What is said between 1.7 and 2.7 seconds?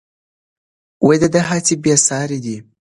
بې ساري دي.